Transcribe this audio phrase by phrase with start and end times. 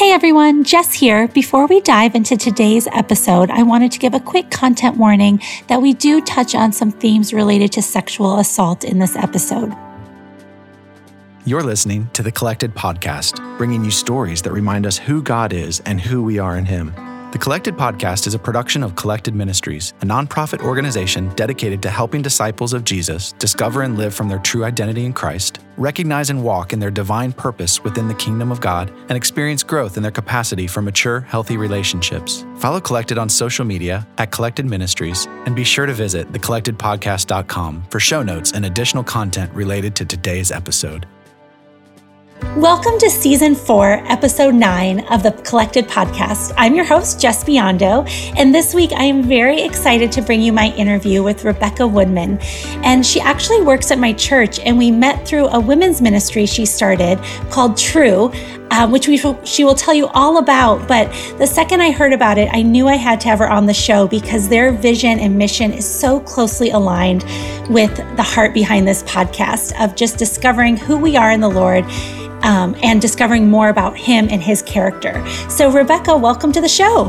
[0.00, 1.28] Hey everyone, Jes here.
[1.28, 5.82] Before we dive into today's episode, I wanted to give a quick content warning that
[5.82, 9.76] we do touch on some themes related to sexual assault in this episode.
[11.44, 15.80] You're listening to the Collected Podcast, bringing you stories that remind us who God is
[15.80, 16.94] and who we are in Him.
[17.32, 22.22] The Collected Podcast is a production of Collected Ministries, a nonprofit organization dedicated to helping
[22.22, 26.72] disciples of Jesus discover and live from their true identity in Christ, recognize and walk
[26.72, 30.66] in their divine purpose within the kingdom of God, and experience growth in their capacity
[30.66, 32.44] for mature, healthy relationships.
[32.56, 38.00] Follow Collected on social media at Collected Ministries, and be sure to visit thecollectedpodcast.com for
[38.00, 41.06] show notes and additional content related to today's episode.
[42.42, 46.52] Welcome to season four, episode nine of the Collected Podcast.
[46.56, 50.52] I'm your host, Jes Biondo, and this week I am very excited to bring you
[50.52, 52.38] my interview with Rebecca Woodman.
[52.82, 56.66] And she actually works at my church, and we met through a women's ministry she
[56.66, 58.32] started called True.
[58.72, 60.86] Uh, which we, she will tell you all about.
[60.86, 63.66] But the second I heard about it, I knew I had to have her on
[63.66, 67.24] the show because their vision and mission is so closely aligned
[67.68, 71.84] with the heart behind this podcast of just discovering who we are in the Lord
[72.42, 75.26] um, and discovering more about him and his character.
[75.48, 77.08] So, Rebecca, welcome to the show.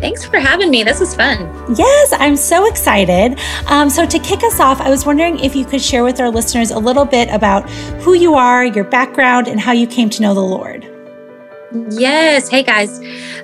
[0.00, 0.82] Thanks for having me.
[0.82, 1.40] This was fun.
[1.76, 3.38] Yes, I'm so excited.
[3.66, 6.30] Um, so, to kick us off, I was wondering if you could share with our
[6.30, 7.68] listeners a little bit about
[8.00, 10.86] who you are, your background, and how you came to know the Lord.
[11.90, 12.48] Yes.
[12.48, 13.00] Hey, guys.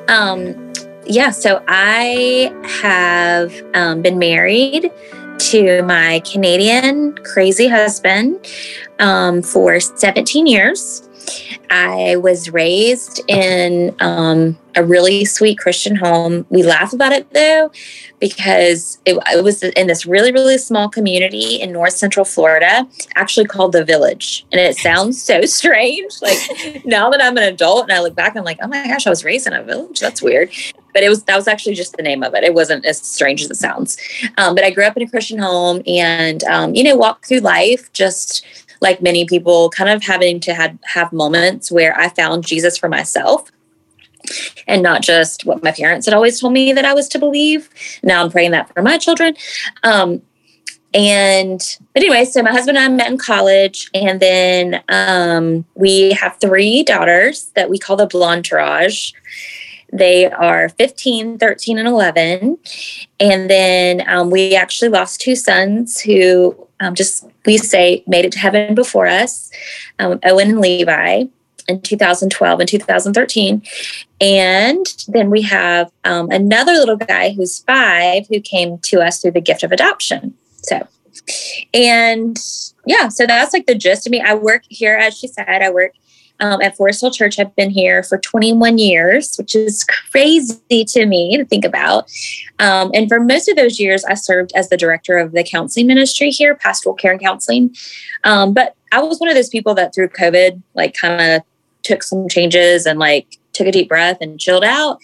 [0.08, 0.72] Um,
[1.04, 4.90] yeah, so I have um, been married
[5.38, 8.46] to my Canadian crazy husband
[8.98, 11.05] um, for 17 years.
[11.70, 16.46] I was raised in um, a really sweet Christian home.
[16.50, 17.70] We laugh about it though,
[18.20, 23.46] because it, it, was in this really, really small community in North Central Florida, actually
[23.46, 24.46] called The Village.
[24.52, 26.12] And it sounds so strange.
[26.20, 29.06] Like now that I'm an adult and I look back, I'm like, oh my gosh,
[29.06, 29.98] I was raised in a village.
[29.98, 30.50] That's weird.
[30.92, 32.44] But it was that was actually just the name of it.
[32.44, 33.98] It wasn't as strange as it sounds.
[34.38, 37.40] Um, but I grew up in a Christian home and um, you know walked through
[37.40, 38.46] life just
[38.80, 42.88] like many people, kind of having to have, have moments where I found Jesus for
[42.88, 43.50] myself
[44.66, 47.68] and not just what my parents had always told me that I was to believe.
[48.02, 49.36] Now I'm praying that for my children.
[49.82, 50.22] Um,
[50.94, 51.60] and
[51.92, 56.38] but anyway, so my husband and I met in college, and then um, we have
[56.40, 59.12] three daughters that we call the Blontourage.
[59.92, 62.58] They are 15, 13, and 11.
[63.20, 68.32] And then um, we actually lost two sons who um, just, we say, made it
[68.32, 69.50] to heaven before us
[69.98, 71.24] um, Owen and Levi
[71.68, 73.62] in 2012 and 2013.
[74.20, 79.32] And then we have um, another little guy who's five who came to us through
[79.32, 80.34] the gift of adoption.
[80.62, 80.86] So,
[81.74, 82.38] and
[82.86, 84.20] yeah, so that's like the gist of me.
[84.20, 85.92] I work here, as she said, I work
[86.40, 87.38] um, at Forest Hill Church.
[87.38, 92.10] I've been here for 21 years, which is crazy to me to think about.
[92.58, 95.86] Um, and for most of those years, I served as the director of the counseling
[95.86, 97.74] ministry here, pastoral care and counseling.
[98.24, 101.42] Um, but I was one of those people that through COVID, like, kind of
[101.82, 104.98] took some changes and like took a deep breath and chilled out.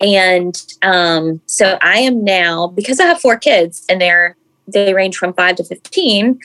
[0.00, 5.16] And um, so I am now because I have four kids and they're they range
[5.16, 6.38] from five to 15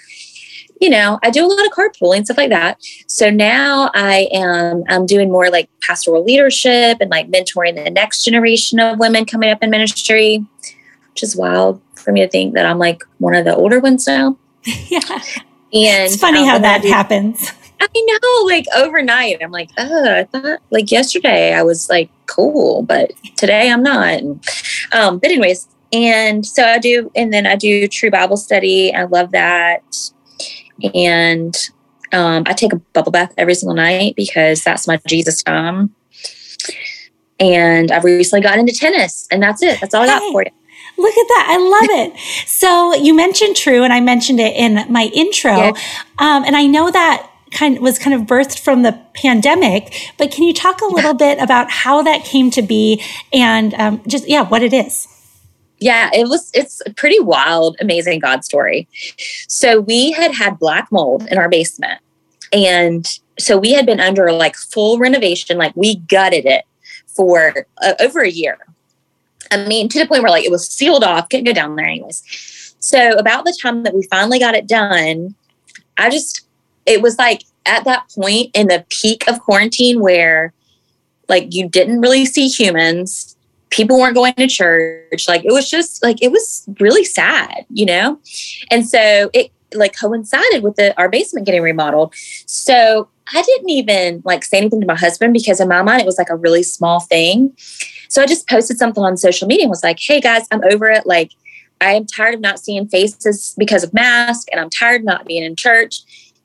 [0.81, 2.81] you know, I do a lot of carpooling, stuff like that.
[3.08, 8.24] So now I am I'm doing more like pastoral leadership and like mentoring the next
[8.24, 10.46] generation of women coming up in ministry,
[11.12, 14.06] which is wild for me to think that I'm like one of the older ones
[14.08, 14.38] now.
[14.66, 15.00] yeah.
[15.74, 17.52] And it's funny um, how that happens.
[17.80, 22.84] I know, like overnight, I'm like, oh, I thought like yesterday I was like cool,
[22.84, 24.22] but today I'm not.
[24.91, 28.94] Um, but anyways, and so I do, and then I do true Bible study.
[28.94, 29.84] I love that
[30.94, 31.56] and
[32.12, 35.96] um, I take a bubble bath every single night because that's my Jesus time.
[37.40, 39.80] And I've recently gotten into tennis, and that's it.
[39.81, 40.52] That's all I got for you.
[40.97, 41.47] Look at that.
[41.50, 42.18] I love it.
[42.47, 45.52] so you mentioned True, and I mentioned it in my intro.
[45.52, 45.69] Yeah.
[46.19, 50.31] Um, and I know that kind of was kind of birthed from the pandemic, but
[50.31, 53.02] can you talk a little bit about how that came to be
[53.34, 55.08] and um, just, yeah, what it is?
[55.80, 58.88] Yeah, it was, it's a pretty wild, amazing God story.
[59.48, 62.00] So we had had black mold in our basement.
[62.54, 63.06] And
[63.38, 66.66] so we had been under like full renovation, like we gutted it
[67.08, 68.58] for uh, over a year.
[69.52, 71.86] I mean, to the point where like it was sealed off, couldn't go down there
[71.86, 72.76] anyways.
[72.80, 75.36] So about the time that we finally got it done,
[75.98, 76.48] I just,
[76.86, 80.54] it was like at that point in the peak of quarantine where
[81.28, 83.36] like you didn't really see humans
[83.70, 85.28] people weren't going to church.
[85.28, 88.20] Like it was just like it was really sad, you know?
[88.72, 92.14] And so it like coincided with the our basement getting remodeled.
[92.46, 96.06] So I didn't even like say anything to my husband because in my mind it
[96.06, 97.53] was like a really small thing.
[98.08, 100.90] So I just posted something on social media and was like, hey guys, I'm over
[100.90, 101.06] it.
[101.06, 101.32] Like,
[101.82, 105.26] I am tired of not seeing faces because of mask and I'm tired of not
[105.26, 106.02] being in church.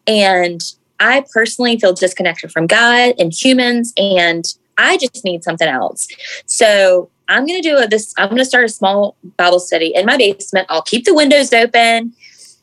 [0.06, 0.60] And
[0.98, 4.44] I personally feel disconnected from God and humans, and
[4.80, 6.08] I just need something else.
[6.46, 8.14] So I'm going to do a, this.
[8.16, 10.66] I'm going to start a small Bible study in my basement.
[10.70, 12.14] I'll keep the windows open.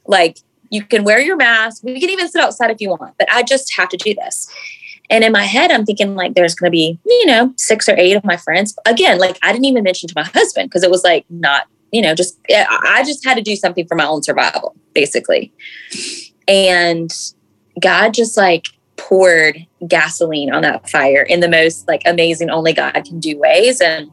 [0.06, 1.84] Like you can wear your mask.
[1.84, 4.52] We can even sit outside if you want, but I just have to do this.
[5.10, 7.96] And in my head, I'm thinking like there's going to be, you know, six or
[7.98, 8.76] eight of my friends.
[8.86, 12.02] Again, like I didn't even mention to my husband because it was like not, you
[12.02, 15.54] know, just, I just had to do something for my own survival, basically.
[16.48, 17.10] And
[17.80, 18.66] God just like
[18.98, 23.80] poured gasoline on that fire in the most like amazing, only God can do ways.
[23.80, 24.12] And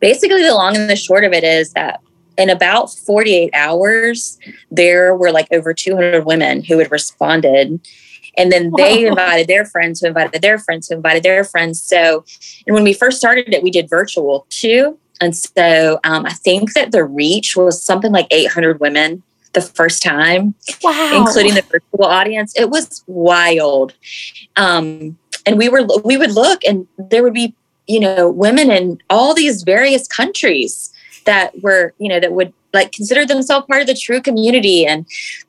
[0.00, 2.00] basically, the long and the short of it is that
[2.36, 4.38] in about 48 hours,
[4.70, 7.80] there were like over 200 women who had responded.
[8.36, 11.82] And then they invited their friends who invited their friends who invited their friends.
[11.82, 12.24] So,
[12.66, 14.96] and when we first started it, we did virtual too.
[15.20, 20.02] And so um, I think that the reach was something like 800 women the first
[20.02, 21.12] time, wow.
[21.16, 22.54] including the virtual audience.
[22.56, 23.94] It was wild.
[24.56, 27.54] Um, and we were we would look, and there would be
[27.86, 30.92] you know women in all these various countries
[31.24, 35.06] that were you know that would like consider themselves part of the true community and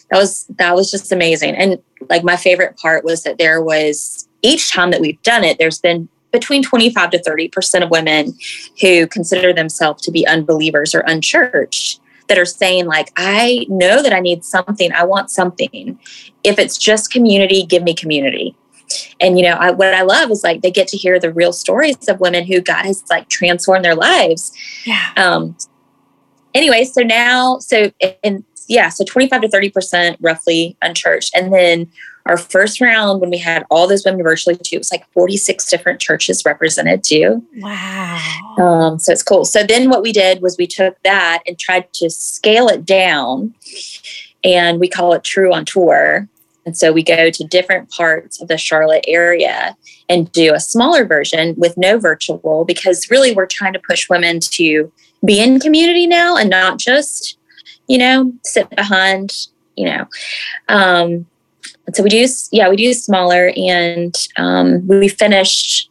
[0.09, 1.77] that was that was just amazing and
[2.09, 5.79] like my favorite part was that there was each time that we've done it there's
[5.79, 8.33] been between 25 to 30 percent of women
[8.81, 14.13] who consider themselves to be unbelievers or unchurched that are saying like i know that
[14.13, 14.91] i need something.
[14.93, 15.99] I want something.
[16.43, 18.55] If it's just community give me community.
[19.19, 21.51] And you know I, what i love is like they get to hear the real
[21.51, 24.53] stories of women who god has like transformed their lives.
[24.85, 25.11] Yeah.
[25.17, 25.57] Um
[26.53, 27.91] anyway so now so
[28.23, 31.35] and yeah so 25 to 30 percent roughly unchurched.
[31.35, 31.91] And then
[32.29, 35.67] our first round when we had all those women virtually too it was like 46
[35.67, 37.43] different churches represented too.
[37.57, 38.55] Wow.
[38.59, 39.45] Um, so it's cool.
[39.45, 43.55] So then what we did was we took that and tried to scale it down
[44.43, 46.29] and we call it true on tour.
[46.67, 49.75] And so we go to different parts of the charlotte area
[50.07, 54.39] and do a smaller version with no virtual because really we're trying to push women
[54.39, 54.91] to
[55.25, 57.37] be in community now and not just
[57.87, 59.47] you know sit behind
[59.79, 60.05] you know.
[60.67, 61.25] Um,
[61.93, 65.89] so we do, yeah, we do smaller, and um, we finished.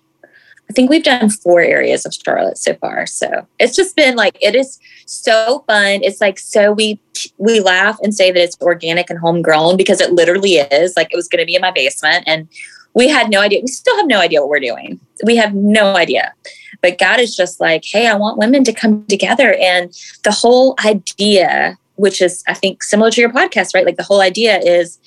[0.71, 3.07] I think we've done four areas of Charlotte so far.
[3.07, 6.01] So it's just been like it is so fun.
[6.03, 7.01] It's like so we
[7.39, 10.95] we laugh and say that it's organic and homegrown because it literally is.
[10.97, 12.49] Like it was going to be in my basement, and
[12.95, 13.61] we had no idea.
[13.63, 15.01] We still have no idea what we're doing.
[15.25, 16.35] We have no idea.
[16.81, 19.93] But God is just like, hey, I want women to come together, and
[20.23, 23.87] the whole idea, which is I think similar to your podcast, right?
[23.87, 24.99] Like the whole idea is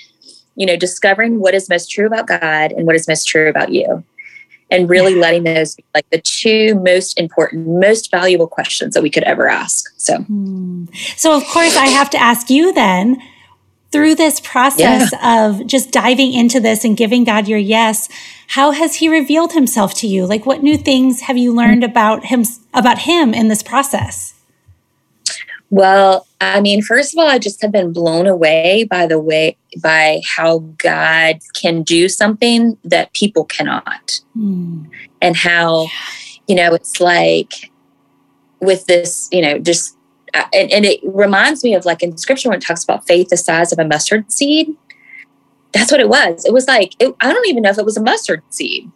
[0.55, 3.71] you know, discovering what is most true about God and what is most true about
[3.71, 4.03] you.
[4.69, 5.21] And really yeah.
[5.21, 9.49] letting those be like the two most important, most valuable questions that we could ever
[9.49, 9.91] ask.
[9.97, 10.85] So, hmm.
[11.17, 13.21] so of course, I have to ask you then
[13.91, 15.45] through this process yeah.
[15.45, 18.07] of just diving into this and giving God your yes,
[18.47, 20.25] how has he revealed himself to you?
[20.25, 24.33] Like what new things have you learned about him about him in this process?
[25.71, 29.57] Well, I mean, first of all, I just have been blown away by the way,
[29.81, 34.19] by how God can do something that people cannot.
[34.37, 34.89] Mm.
[35.21, 35.87] And how,
[36.45, 37.71] you know, it's like
[38.59, 39.97] with this, you know, just,
[40.33, 43.29] uh, and, and it reminds me of like in scripture when it talks about faith
[43.29, 44.75] the size of a mustard seed.
[45.71, 46.43] That's what it was.
[46.43, 48.91] It was like, it, I don't even know if it was a mustard seed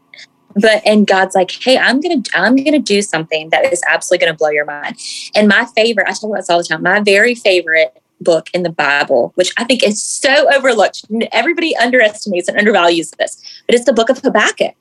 [0.56, 4.38] but and god's like hey i'm gonna i'm gonna do something that is absolutely gonna
[4.38, 4.98] blow your mind.
[5.36, 8.64] And my favorite i talk about this all the time my very favorite book in
[8.64, 13.86] the bible which i think is so overlooked everybody underestimates and undervalues this but it's
[13.86, 14.76] the book of habakkuk.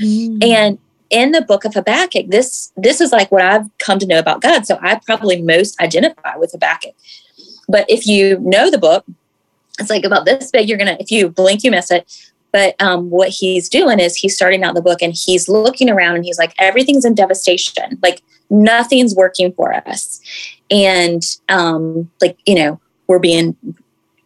[0.00, 0.42] Mm.
[0.42, 0.78] and
[1.10, 4.40] in the book of habakkuk this this is like what i've come to know about
[4.40, 6.94] god so i probably most identify with habakkuk.
[7.68, 9.04] But if you know the book
[9.78, 13.10] it's like about this big you're gonna if you blink you miss it but um,
[13.10, 16.38] what he's doing is he's starting out the book and he's looking around and he's
[16.38, 17.98] like, everything's in devastation.
[18.02, 20.20] Like nothing's working for us.
[20.70, 23.56] And um, like, you know, we're being,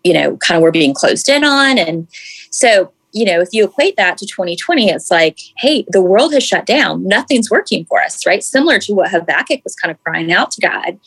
[0.05, 1.79] you know, kind of we're being closed in on.
[1.79, 2.09] And
[2.51, 6.43] so, you know, if you equate that to 2020, it's like, hey, the world has
[6.43, 7.07] shut down.
[7.07, 8.43] Nothing's working for us, right?
[8.43, 10.99] Similar to what Habakkuk was kind of crying out to God.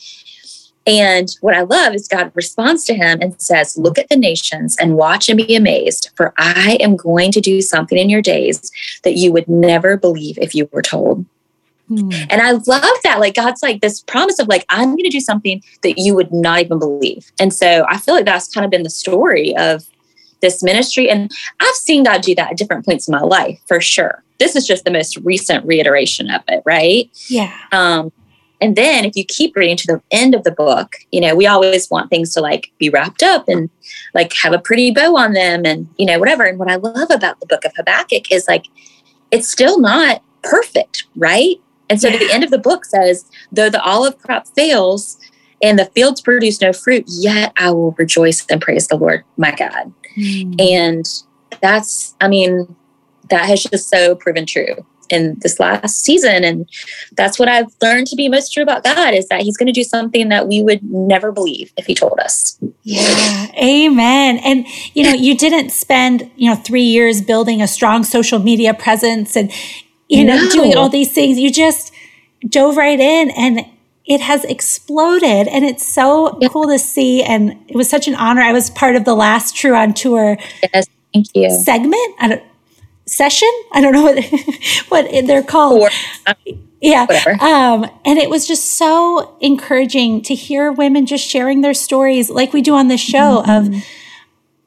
[0.86, 4.76] And what I love is God responds to him and says, Look at the nations
[4.78, 8.70] and watch and be amazed, for I am going to do something in your days
[9.04, 11.26] that you would never believe if you were told.
[11.88, 12.10] Hmm.
[12.30, 13.18] And I love that.
[13.18, 16.32] Like, God's like this promise of, like, I'm going to do something that you would
[16.32, 17.30] not even believe.
[17.38, 19.84] And so I feel like that's kind of been the story of,
[20.40, 21.08] this ministry.
[21.08, 24.22] And I've seen God do that at different points in my life for sure.
[24.38, 27.10] This is just the most recent reiteration of it, right?
[27.28, 27.54] Yeah.
[27.72, 28.10] Um,
[28.60, 31.46] and then if you keep reading to the end of the book, you know, we
[31.46, 33.70] always want things to like be wrapped up and
[34.14, 36.44] like have a pretty bow on them and, you know, whatever.
[36.44, 38.66] And what I love about the book of Habakkuk is like,
[39.30, 41.56] it's still not perfect, right?
[41.88, 42.18] And so yeah.
[42.18, 45.18] the end of the book says, though the olive crop fails
[45.62, 49.54] and the fields produce no fruit, yet I will rejoice and praise the Lord, my
[49.54, 49.92] God.
[50.16, 50.60] Mm.
[50.60, 51.06] And
[51.62, 52.76] that's, I mean,
[53.30, 56.44] that has just so proven true in this last season.
[56.44, 56.68] And
[57.16, 59.72] that's what i've learned to be most true about god is that he's going to
[59.72, 62.58] do something that we would never believe if he told us.
[62.82, 63.46] Yeah.
[63.56, 64.38] Amen.
[64.38, 68.74] And you know you didn't spend you know three years building a strong social media
[68.74, 69.52] presence and
[70.08, 70.50] you know no.
[70.50, 71.38] doing all these things.
[71.38, 71.92] You just
[72.48, 73.66] dove right in and
[74.06, 75.46] it has exploded.
[75.46, 76.48] And it's so yeah.
[76.48, 77.22] cool to see.
[77.22, 78.40] And it was such an honor.
[78.40, 80.36] I was part of the last true on tour
[80.72, 81.50] yes thank you.
[81.50, 82.14] segment.
[82.18, 82.42] I don't,
[83.10, 83.50] session.
[83.72, 84.24] I don't know what
[84.88, 85.82] what they're called.
[85.82, 85.90] Or,
[86.26, 86.34] uh,
[86.80, 87.06] yeah.
[87.40, 92.52] Um, and it was just so encouraging to hear women just sharing their stories like
[92.52, 93.74] we do on this show mm-hmm.
[93.74, 93.84] of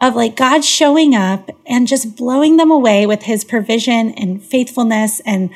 [0.01, 5.21] of like God showing up and just blowing them away with his provision and faithfulness
[5.21, 5.49] and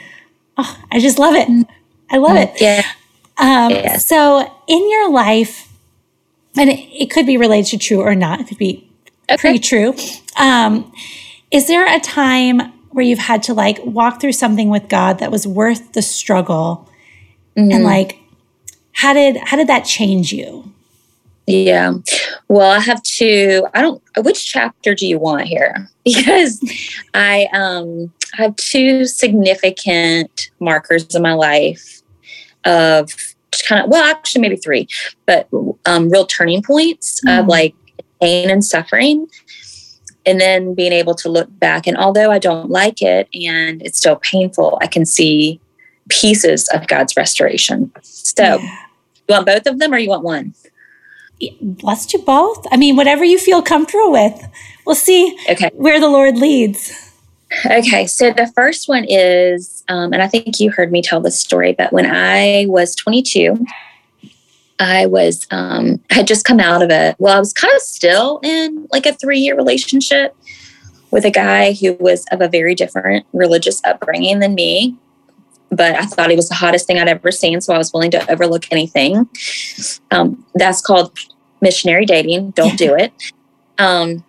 [0.58, 1.68] oh, I just love it.
[2.10, 2.62] I love it.
[2.62, 2.84] Yeah.
[3.38, 3.98] Um, yeah.
[3.98, 5.72] so in your life
[6.58, 8.90] and it, it, could be related to true or not, it could be
[9.30, 9.38] okay.
[9.38, 9.94] pretty true.
[10.40, 10.92] Um,
[11.52, 15.30] is there a time where you've had to like walk through something with God that
[15.30, 16.90] was worth the struggle
[17.56, 17.72] mm-hmm.
[17.72, 18.18] and like
[18.94, 20.74] how did how did that change you?
[21.46, 21.94] Yeah.
[22.48, 23.68] Well, I have two.
[23.76, 25.88] I don't which chapter do you want here?
[26.04, 26.60] Because
[27.14, 32.02] I um I have two significant markers in my life
[32.66, 33.12] of
[33.68, 34.88] kind of well, actually maybe three,
[35.28, 35.48] but
[35.86, 37.40] um real turning points mm.
[37.40, 37.76] of like
[38.20, 39.28] pain and suffering
[40.28, 41.88] and then being able to look back.
[41.88, 45.60] And although i don't like it and it's still painful i can see
[46.10, 47.92] pieces of god's restoration.
[48.04, 48.58] So yeah.
[48.58, 50.54] you want both of them or you want one?
[51.82, 52.66] Let's do both.
[52.72, 54.38] I mean whatever you feel comfortable with.
[54.86, 55.70] We'll see okay.
[55.74, 56.92] where the lord leads.
[57.66, 61.40] Okay so the first one is um, and i think you heard me tell this
[61.40, 63.66] story but when i was 22
[64.80, 67.16] I was um, had just come out of it.
[67.20, 70.36] Well, I was kind of still in like a three year relationship
[71.12, 74.96] with a guy who was of a very different religious upbringing than me.
[75.70, 78.12] But I thought he was the hottest thing I'd ever seen, so I was willing
[78.12, 79.28] to overlook anything.
[80.12, 81.18] Um, that's called
[81.62, 82.52] missionary dating.
[82.52, 83.12] Don't do it.
[83.80, 84.24] Um,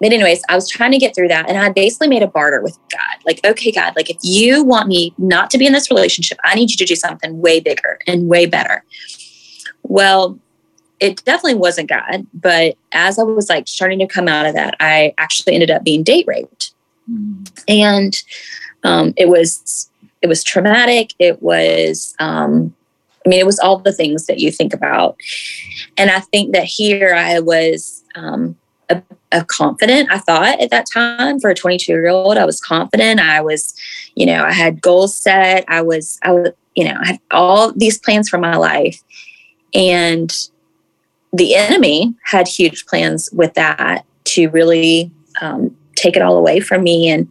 [0.00, 2.62] but anyways, I was trying to get through that, and I basically made a barter
[2.62, 3.24] with God.
[3.26, 6.54] Like, okay, God, like if you want me not to be in this relationship, I
[6.54, 8.84] need you to do something way bigger and way better.
[9.84, 10.38] Well,
[11.00, 14.74] it definitely wasn't God, but as I was like starting to come out of that,
[14.80, 16.72] I actually ended up being date raped.
[17.10, 17.50] Mm.
[17.68, 18.22] And
[18.82, 19.90] um, it was
[20.22, 21.12] it was traumatic.
[21.18, 22.74] It was um,
[23.24, 25.16] I mean, it was all the things that you think about.
[25.96, 28.56] And I think that here I was um,
[28.90, 32.60] a, a confident, I thought at that time for a 22 year old, I was
[32.60, 33.20] confident.
[33.20, 33.74] I was,
[34.14, 35.64] you know, I had goals set.
[35.68, 39.02] I was, I was, you know, I had all these plans for my life.
[39.74, 40.32] And
[41.32, 46.82] the enemy had huge plans with that to really um, take it all away from
[46.84, 47.08] me.
[47.08, 47.28] And,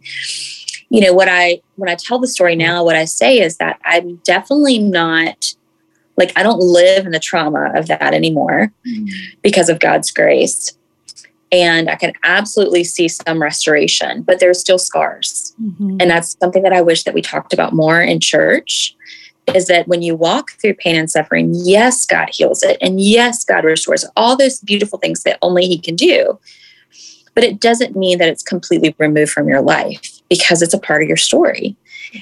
[0.90, 3.80] you know, what I, when I tell the story now, what I say is that
[3.84, 5.54] I'm definitely not
[6.16, 9.06] like, I don't live in the trauma of that anymore mm-hmm.
[9.42, 10.76] because of God's grace.
[11.50, 15.54] And I can absolutely see some restoration, but there's still scars.
[15.62, 15.96] Mm-hmm.
[16.00, 18.94] And that's something that I wish that we talked about more in church
[19.52, 22.78] is that when you walk through pain and suffering, yes, God heals it.
[22.80, 26.38] And yes, God restores all those beautiful things that only He can do.
[27.34, 31.02] But it doesn't mean that it's completely removed from your life because it's a part
[31.02, 31.76] of your story.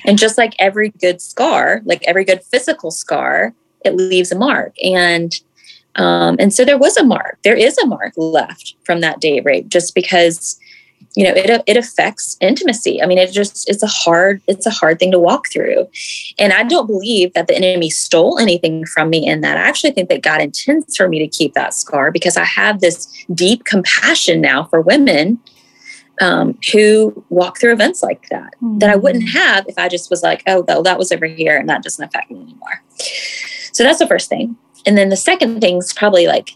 [0.05, 4.75] And just like every good scar, like every good physical scar, it leaves a mark.
[4.83, 5.33] And
[5.97, 7.39] um, and so there was a mark.
[7.45, 10.59] There is a mark left from that date rape, just because
[11.15, 14.71] you know it it affects intimacy i mean it just it's a hard it's a
[14.71, 15.87] hard thing to walk through
[16.39, 19.91] and i don't believe that the enemy stole anything from me in that i actually
[19.93, 23.65] think that god intends for me to keep that scar because i have this deep
[23.65, 25.39] compassion now for women
[26.21, 28.79] um, who walk through events like that mm-hmm.
[28.79, 29.33] that i wouldn't mm.
[29.33, 32.05] have if i just was like oh well, that was over here and that doesn't
[32.05, 32.83] affect me anymore
[33.73, 34.57] so that's the first thing
[34.87, 36.51] and then the second thing is probably like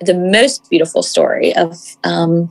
[0.00, 2.50] the most beautiful story of um,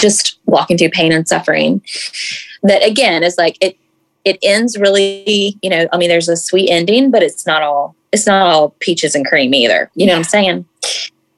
[0.00, 1.82] just walking through pain and suffering
[2.62, 3.76] that again is like it
[4.24, 7.94] it ends really you know i mean there's a sweet ending but it's not all
[8.14, 9.90] it's not all peaches and cream either.
[9.94, 10.66] You know what i'm saying?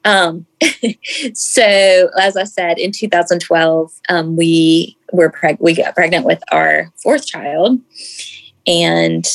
[0.04, 0.46] Um,
[1.34, 6.92] so as I said, in 2012, um, we were preg- we got pregnant with our
[7.02, 7.80] fourth child,
[8.68, 9.26] and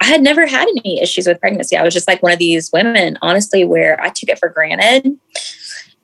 [0.00, 1.76] I had never had any issues with pregnancy.
[1.76, 5.18] I was just like one of these women, honestly, where I took it for granted,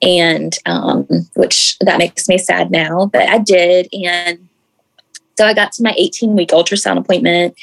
[0.01, 1.05] and um,
[1.35, 4.47] which that makes me sad now, but I did, and
[5.37, 7.55] so I got to my 18 week ultrasound appointment,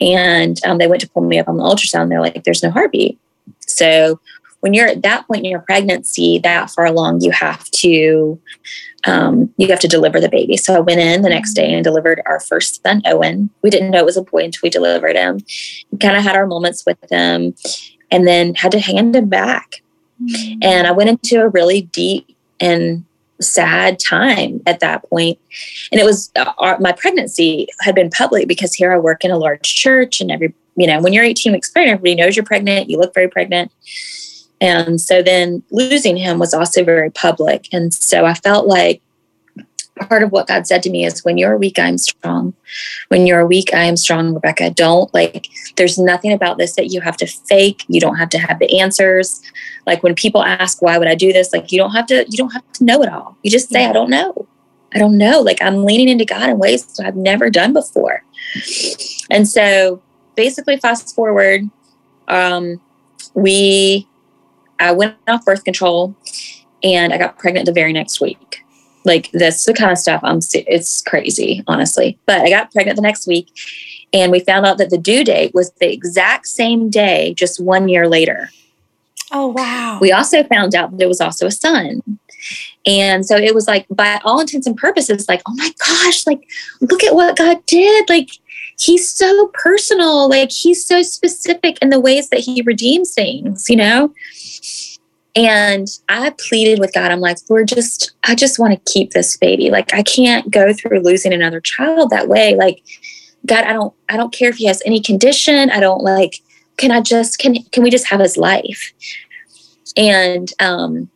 [0.00, 2.08] and um, they went to pull me up on the ultrasound.
[2.08, 3.18] They're like, "There's no heartbeat."
[3.66, 4.20] So
[4.60, 8.40] when you're at that point in your pregnancy, that far along, you have to
[9.04, 10.56] um, you have to deliver the baby.
[10.56, 13.50] So I went in the next day and delivered our first son, Owen.
[13.62, 15.40] We didn't know it was a boy until we delivered him.
[16.00, 17.54] Kind of had our moments with him,
[18.10, 19.82] and then had to hand him back.
[20.62, 23.04] And I went into a really deep and
[23.40, 25.38] sad time at that point.
[25.90, 29.30] And it was uh, our, my pregnancy had been public because here I work in
[29.30, 32.44] a large church, and every you know when you're 18 weeks pregnant, everybody knows you're
[32.44, 32.88] pregnant.
[32.88, 33.72] You look very pregnant.
[34.60, 37.66] And so then losing him was also very public.
[37.72, 39.02] And so I felt like
[40.00, 42.54] part of what God said to me is when you're weak, I'm strong.
[43.08, 44.70] When you're weak, I am strong, Rebecca.
[44.70, 47.84] Don't like, there's nothing about this that you have to fake.
[47.88, 49.42] You don't have to have the answers.
[49.86, 51.52] Like when people ask, why would I do this?
[51.52, 53.36] Like you don't have to, you don't have to know it all.
[53.42, 53.90] You just say, yeah.
[53.90, 54.46] I don't know.
[54.94, 55.40] I don't know.
[55.40, 58.24] Like I'm leaning into God in ways that I've never done before.
[59.30, 60.02] And so
[60.36, 61.68] basically fast forward,
[62.28, 62.80] um,
[63.34, 64.06] we
[64.78, 66.16] I went off birth control
[66.82, 68.61] and I got pregnant the very next week.
[69.04, 72.18] Like this, the kind of stuff I'm, it's crazy, honestly.
[72.26, 73.48] But I got pregnant the next week
[74.12, 77.88] and we found out that the due date was the exact same day, just one
[77.88, 78.50] year later.
[79.32, 79.98] Oh, wow.
[80.00, 82.02] We also found out that it was also a son.
[82.86, 86.46] And so it was like, by all intents and purposes, like, oh my gosh, like,
[86.80, 88.08] look at what God did.
[88.10, 88.30] Like,
[88.78, 90.28] he's so personal.
[90.28, 94.12] Like, he's so specific in the ways that he redeems things, you know?
[95.34, 97.10] And I pleaded with God.
[97.10, 99.70] I'm like, Lord, just, I just want to keep this baby.
[99.70, 102.54] Like, I can't go through losing another child that way.
[102.54, 102.82] Like,
[103.46, 105.70] God, I don't, I don't care if he has any condition.
[105.70, 106.40] I don't like,
[106.76, 108.92] can I just, can, can we just have his life?
[109.96, 111.10] And, um,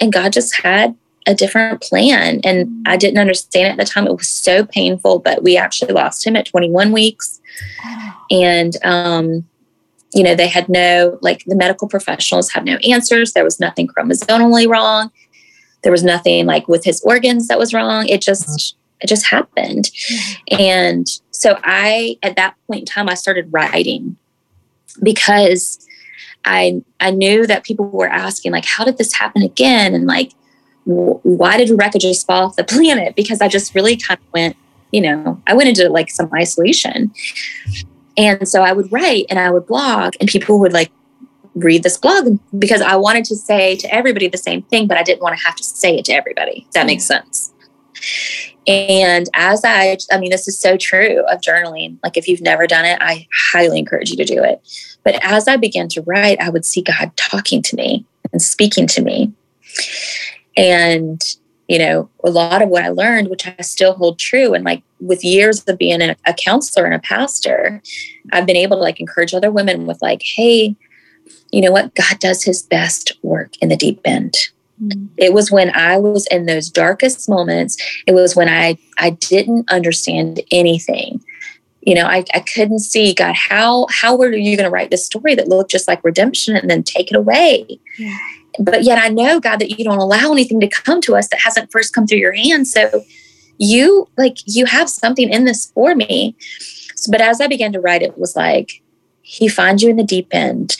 [0.00, 2.40] and God just had a different plan.
[2.44, 4.06] And I didn't understand it at the time.
[4.06, 7.40] It was so painful, but we actually lost him at 21 weeks.
[8.30, 9.46] And, um,
[10.14, 13.32] you know, they had no, like the medical professionals had no answers.
[13.32, 15.10] There was nothing chromosomally wrong.
[15.82, 18.08] There was nothing like with his organs that was wrong.
[18.08, 18.98] It just, mm-hmm.
[19.02, 19.84] it just happened.
[19.84, 20.60] Mm-hmm.
[20.60, 24.16] And so I, at that point in time, I started writing
[25.02, 25.86] because
[26.44, 29.94] I, I knew that people were asking like, how did this happen again?
[29.94, 30.32] And like,
[30.84, 33.14] why did Rebecca just fall off the planet?
[33.14, 34.56] Because I just really kind of went,
[34.90, 37.12] you know, I went into like some isolation.
[38.16, 40.90] And so I would write and I would blog, and people would like
[41.54, 45.02] read this blog because I wanted to say to everybody the same thing, but I
[45.02, 46.66] didn't want to have to say it to everybody.
[46.74, 47.08] that makes mm.
[47.08, 47.52] sense.
[48.66, 51.98] And as I, I mean, this is so true of journaling.
[52.02, 54.60] Like, if you've never done it, I highly encourage you to do it.
[55.04, 58.86] But as I began to write, I would see God talking to me and speaking
[58.88, 59.32] to me.
[60.56, 61.20] And
[61.68, 64.54] you know, a lot of what I learned, which I still hold true.
[64.54, 67.82] And like with years of being a, counselor and a pastor,
[68.32, 70.76] I've been able to like encourage other women with like, hey,
[71.50, 71.94] you know what?
[71.94, 74.34] God does his best work in the deep end.
[74.82, 75.06] Mm-hmm.
[75.16, 79.70] It was when I was in those darkest moments, it was when I I didn't
[79.70, 81.22] understand anything.
[81.82, 85.06] You know, I, I couldn't see God, how how were you going to write this
[85.06, 87.78] story that looked just like redemption and then take it away?
[87.98, 88.18] Yeah
[88.58, 91.40] but yet I know, God, that you don't allow anything to come to us that
[91.40, 92.72] hasn't first come through your hands.
[92.72, 93.04] So
[93.58, 96.36] you like you have something in this for me.
[96.96, 98.82] So, but as I began to write, it was like
[99.22, 100.76] he finds you in the deep end.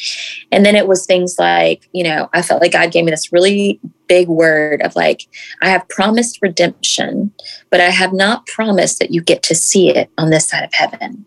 [0.50, 3.32] And then it was things like, you know, I felt like God gave me this
[3.32, 5.26] really big word of like,
[5.62, 7.32] I have promised redemption,
[7.70, 10.74] but I have not promised that you get to see it on this side of
[10.74, 11.24] heaven.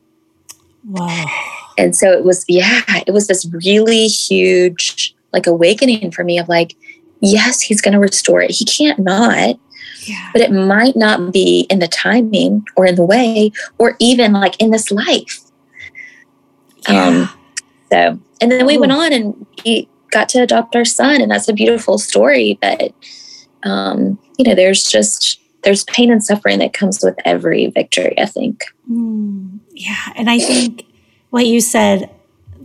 [0.88, 1.26] Wow.
[1.78, 6.48] And so it was, yeah, it was this really huge like awakening for me of
[6.48, 6.76] like,
[7.20, 8.52] yes, he's going to restore it.
[8.52, 9.60] He can't not.
[10.06, 10.30] Yeah.
[10.32, 14.60] But it might not be in the timing or in the way or even like
[14.60, 15.42] in this life.
[16.88, 17.06] Yeah.
[17.06, 17.30] Um,
[17.92, 18.80] so, and then we Ooh.
[18.80, 22.58] went on and we got to adopt our son, and that's a beautiful story.
[22.62, 22.94] But,
[23.64, 28.26] um, you know, there's just, there's pain and suffering that comes with every victory, I
[28.26, 28.64] think.
[28.90, 30.14] Mm, yeah.
[30.16, 30.86] And I think
[31.32, 32.10] what you said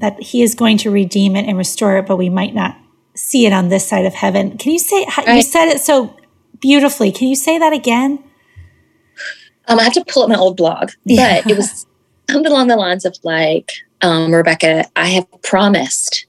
[0.01, 2.77] that he is going to redeem it and restore it, but we might not
[3.15, 4.57] see it on this side of heaven.
[4.59, 5.37] Can you say, right.
[5.37, 6.17] you said it so
[6.61, 7.13] beautifully.
[7.13, 8.23] Can you say that again?
[9.69, 11.43] Um, I have to pull up my old blog, yeah.
[11.43, 11.87] but it was
[12.29, 16.27] something along the lines of like, um, Rebecca, I have promised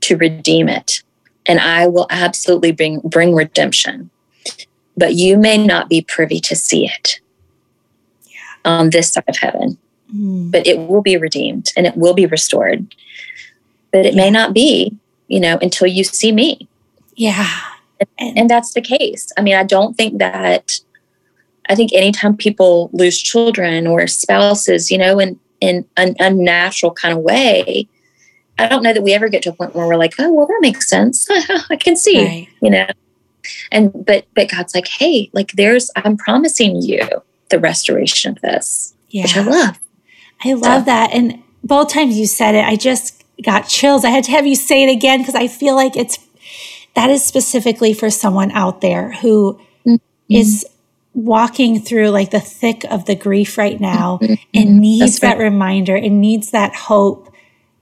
[0.00, 1.02] to redeem it
[1.46, 4.10] and I will absolutely bring bring redemption.
[4.96, 7.20] But you may not be privy to see it
[8.24, 8.38] yeah.
[8.64, 9.78] on this side of heaven.
[10.14, 10.50] Mm.
[10.50, 12.94] But it will be redeemed and it will be restored.
[13.92, 14.22] But it yeah.
[14.22, 14.96] may not be,
[15.28, 16.68] you know, until you see me.
[17.14, 17.48] Yeah.
[18.18, 19.32] And, and that's the case.
[19.36, 20.80] I mean, I don't think that
[21.68, 27.12] I think anytime people lose children or spouses, you know, in in an unnatural kind
[27.12, 27.88] of way,
[28.58, 30.46] I don't know that we ever get to a point where we're like, oh, well,
[30.46, 31.26] that makes sense.
[31.70, 32.48] I can see, right.
[32.62, 32.86] you know.
[33.70, 37.06] And but but God's like, hey, like there's I'm promising you
[37.50, 39.22] the restoration of this, yeah.
[39.22, 39.78] which I love.
[40.44, 40.84] I love so.
[40.86, 41.12] that.
[41.12, 44.04] And both times you said it, I just got chills.
[44.04, 46.18] I had to have you say it again because I feel like it's
[46.94, 49.96] that is specifically for someone out there who mm-hmm.
[50.28, 50.66] is
[51.14, 54.34] walking through like the thick of the grief right now mm-hmm.
[54.54, 55.36] and needs right.
[55.36, 57.32] that reminder and needs that hope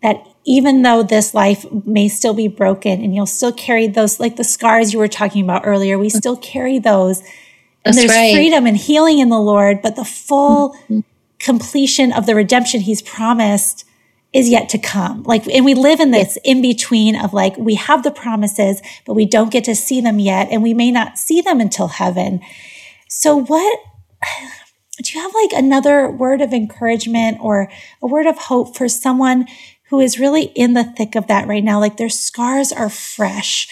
[0.02, 4.36] that even though this life may still be broken and you'll still carry those, like
[4.36, 7.20] the scars you were talking about earlier, we still carry those.
[7.84, 8.32] And That's there's right.
[8.32, 11.00] freedom and healing in the Lord, but the full mm-hmm.
[11.46, 13.84] Completion of the redemption He's promised
[14.32, 15.22] is yet to come.
[15.22, 19.14] Like, and we live in this in between of like, we have the promises, but
[19.14, 22.40] we don't get to see them yet, and we may not see them until heaven.
[23.08, 23.78] So, what
[25.02, 27.70] do you have like another word of encouragement or
[28.02, 29.46] a word of hope for someone
[29.88, 31.78] who is really in the thick of that right now.
[31.78, 33.68] Like their scars are fresh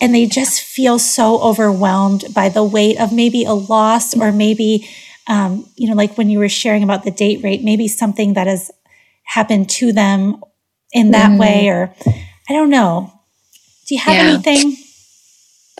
[0.00, 4.88] and they just feel so overwhelmed by the weight of maybe a loss or maybe,
[5.28, 8.46] um, you know, like when you were sharing about the date rate, maybe something that
[8.46, 8.70] has
[9.24, 10.42] happened to them
[10.92, 11.38] in that mm.
[11.38, 11.94] way, or
[12.48, 13.12] I don't know.
[13.86, 14.32] Do you have yeah.
[14.32, 14.76] anything?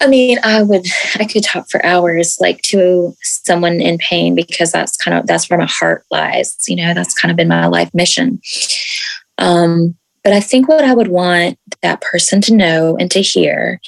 [0.00, 4.70] I mean, I would, I could talk for hours, like to someone in pain, because
[4.70, 6.56] that's kind of, that's where my heart lies.
[6.68, 8.40] You know, that's kind of been my life mission.
[9.38, 13.80] Um, but I think what I would want that person to know and to hear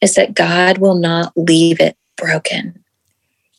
[0.00, 2.84] is that God will not leave it broken.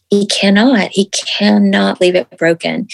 [0.09, 0.89] He cannot.
[0.91, 2.87] He cannot leave it broken.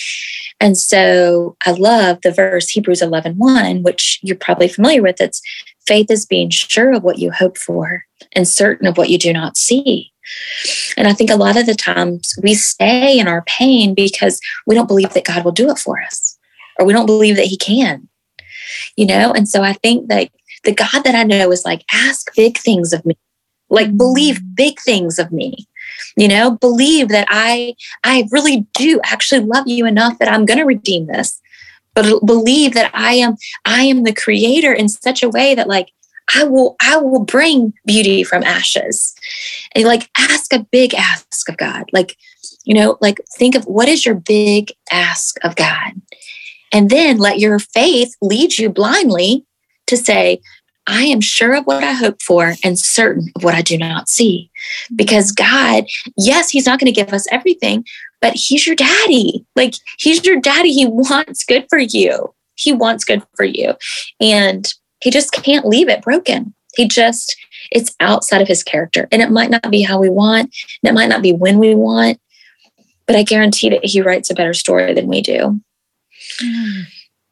[0.59, 5.21] And so I love the verse Hebrews 11 1, which you're probably familiar with.
[5.21, 5.41] It's
[5.87, 9.33] faith is being sure of what you hope for and certain of what you do
[9.33, 10.11] not see.
[10.95, 14.73] And I think a lot of the times we stay in our pain because we
[14.73, 16.37] don't believe that God will do it for us
[16.79, 18.07] or we don't believe that He can
[18.95, 19.31] you know?
[19.31, 20.29] And so I think that
[20.63, 23.17] the God that I know is like, ask big things of me,
[23.69, 25.67] like believe big things of me
[26.15, 30.59] you know believe that i i really do actually love you enough that i'm going
[30.59, 31.39] to redeem this.
[31.95, 35.89] But believe that i am i am the creator in such a way that like
[36.35, 39.13] i will i will bring beauty from ashes.
[39.75, 41.85] And like ask a big ask of god.
[41.93, 42.17] Like
[42.63, 45.93] you know like think of what is your big ask of god?
[46.71, 49.45] And then let your faith lead you blindly
[49.87, 50.41] to say,
[50.87, 54.09] I am sure of what I hope for and certain of what I do not
[54.09, 54.51] see.
[54.95, 55.85] Because God,
[56.17, 57.85] yes, He's not going to give us everything,
[58.21, 59.45] but He's your daddy.
[59.55, 60.71] Like, He's your daddy.
[60.71, 62.33] He wants good for you.
[62.55, 63.73] He wants good for you.
[64.19, 66.53] And He just can't leave it broken.
[66.75, 67.35] He just,
[67.71, 69.07] it's outside of His character.
[69.11, 71.75] And it might not be how we want, and it might not be when we
[71.75, 72.19] want,
[73.07, 75.61] but I guarantee that He writes a better story than we do.
[76.41, 76.83] Mm.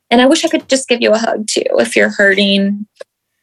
[0.09, 2.85] And I wish I could just give you a hug too if you're hurting.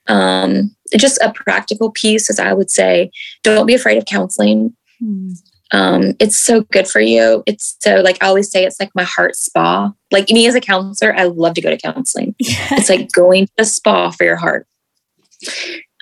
[0.08, 3.10] Um, just a practical piece is I would say,
[3.42, 4.74] don't be afraid of counseling.
[5.02, 5.36] Mm.
[5.70, 7.42] Um, it's so good for you.
[7.46, 9.92] It's so like I always say, it's like my heart spa.
[10.10, 12.34] Like me as a counselor, I love to go to counseling.
[12.40, 12.68] Yeah.
[12.72, 14.66] It's like going to a spa for your heart.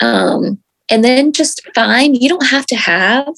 [0.01, 3.35] Um, and then just find you don't have to have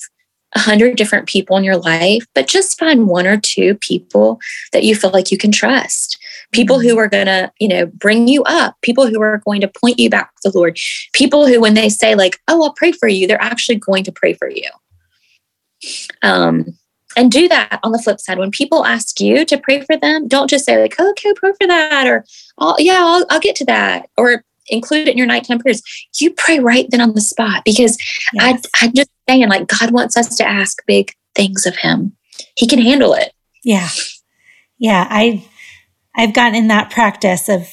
[0.54, 4.40] a hundred different people in your life, but just find one or two people
[4.72, 6.17] that you feel like you can trust.
[6.52, 9.68] People who are going to, you know, bring you up, people who are going to
[9.68, 10.78] point you back to the Lord,
[11.12, 14.12] people who, when they say, like, oh, I'll pray for you, they're actually going to
[14.12, 14.70] pray for you.
[16.22, 16.78] Um,
[17.16, 18.38] and do that on the flip side.
[18.38, 21.52] When people ask you to pray for them, don't just say, like, oh, okay, pray
[21.61, 22.24] for that, or
[22.58, 24.08] oh, yeah, I'll, I'll get to that.
[24.16, 25.82] Or include it in your nighttime prayers.
[26.18, 27.98] You pray right then on the spot because
[28.34, 28.66] yes.
[28.74, 32.16] I, I'm just saying, like, God wants us to ask big things of Him.
[32.56, 33.32] He can handle it.
[33.64, 33.88] Yeah.
[34.78, 35.06] Yeah.
[35.11, 35.44] I,
[36.18, 37.68] I've gotten in that practice of,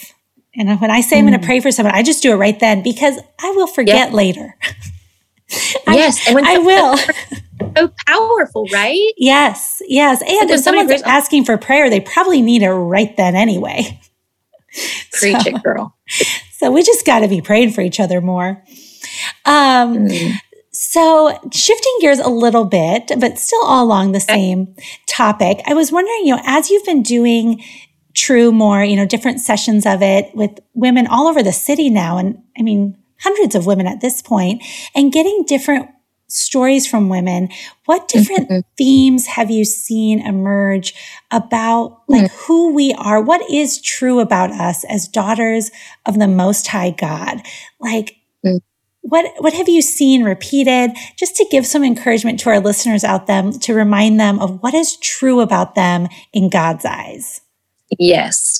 [0.55, 1.19] and when I say mm.
[1.19, 3.67] I'm going to pray for someone, I just do it right then because I will
[3.67, 4.13] forget yep.
[4.13, 4.55] later.
[5.87, 6.27] yes.
[6.27, 6.97] I, I will.
[7.75, 9.13] So powerful, right?
[9.17, 9.81] Yes.
[9.87, 10.21] Yes.
[10.21, 13.99] And if someone's asking for prayer, they probably need it right then anyway.
[15.11, 15.95] Preach so, it, girl.
[16.57, 18.63] So we just got to be praying for each other more.
[19.43, 20.35] Um, mm.
[20.71, 24.73] So shifting gears a little bit, but still all along the same
[25.05, 27.61] topic, I was wondering, you know, as you've been doing
[28.15, 32.17] True more, you know, different sessions of it with women all over the city now,
[32.17, 35.89] and I mean, hundreds of women at this point and getting different
[36.27, 37.49] stories from women.
[37.85, 38.59] What different mm-hmm.
[38.77, 40.93] themes have you seen emerge
[41.31, 42.45] about like mm-hmm.
[42.45, 43.21] who we are?
[43.21, 45.71] What is true about us as daughters
[46.05, 47.41] of the most high God?
[47.79, 48.57] Like, mm-hmm.
[49.01, 53.27] what, what have you seen repeated just to give some encouragement to our listeners out
[53.27, 57.41] them to remind them of what is true about them in God's eyes?
[57.99, 58.59] Yes.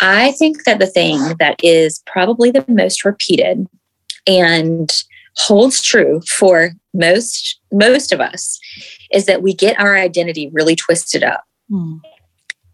[0.00, 3.66] I think that the thing that is probably the most repeated
[4.26, 4.90] and
[5.36, 8.58] holds true for most most of us
[9.12, 11.44] is that we get our identity really twisted up.
[11.70, 12.00] Mm.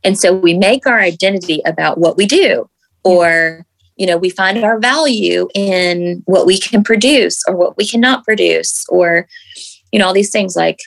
[0.04, 2.68] And so we make our identity about what we do
[3.04, 7.86] or you know we find our value in what we can produce or what we
[7.86, 9.26] cannot produce or
[9.92, 10.78] you know all these things like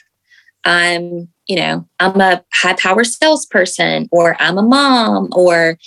[0.64, 5.78] i'm you know i'm a high power salesperson or i'm a mom or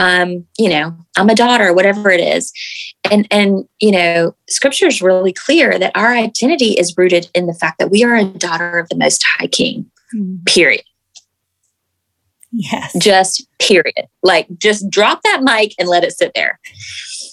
[0.00, 2.52] um, you know, I'm a daughter, whatever it is.
[3.10, 7.52] And and you know, scripture is really clear that our identity is rooted in the
[7.52, 9.90] fact that we are a daughter of the most high king.
[10.16, 10.44] Mm.
[10.46, 10.84] Period.
[12.50, 12.96] Yes.
[12.98, 14.08] Just period.
[14.22, 16.58] Like just drop that mic and let it sit there.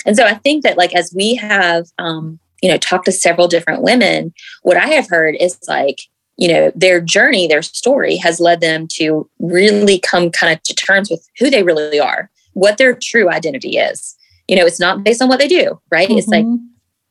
[0.06, 3.48] And so I think that like as we have um, you know, talked to several
[3.48, 6.02] different women, what I have heard is like,
[6.38, 10.76] you know, their journey, their story has led them to really come kind of to
[10.76, 14.16] terms with who they really are what their true identity is.
[14.48, 16.10] You know, it's not based on what they do, right?
[16.10, 16.18] Mm-hmm.
[16.18, 16.66] It's like, mm-hmm.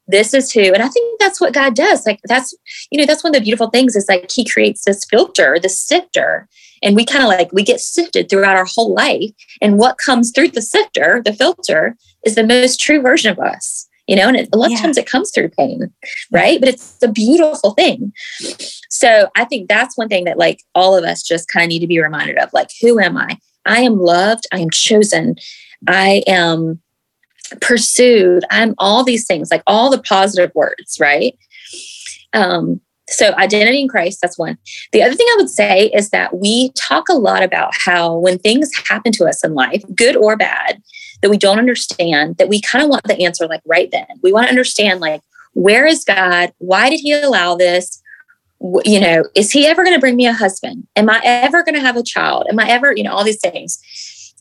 [0.09, 2.05] this is who, and I think that's what God does.
[2.05, 2.53] Like, that's,
[2.91, 5.79] you know, that's one of the beautiful things is like He creates this filter, this
[5.79, 6.49] sifter,
[6.83, 9.31] and we kind of like, we get sifted throughout our whole life.
[9.63, 13.89] And what comes through the sifter, the filter, is the most true version of us
[14.07, 14.77] you know, and it, a lot yeah.
[14.77, 15.93] of times it comes through pain,
[16.31, 16.61] right?
[16.61, 18.13] But it's a beautiful thing.
[18.89, 21.81] So I think that's one thing that like all of us just kind of need
[21.81, 23.39] to be reminded of like, who am I?
[23.65, 25.35] I am loved, I am chosen,
[25.89, 26.81] I am
[27.61, 31.37] pursued, I'm all these things, like all the positive words, right?
[32.33, 34.59] Um, so identity in Christ, that's one.
[34.93, 38.39] The other thing I would say is that we talk a lot about how when
[38.39, 40.83] things happen to us in life, good or bad,
[41.23, 44.07] that we don't understand, that we kind of want the answer like right then.
[44.23, 45.23] We want to understand like,
[45.55, 46.53] where is God?
[46.59, 48.03] Why did he allow this?
[48.85, 50.87] you know, is he ever going to bring me a husband?
[50.97, 52.47] Am I ever going to have a child?
[52.49, 53.79] Am I ever, you know, all these things.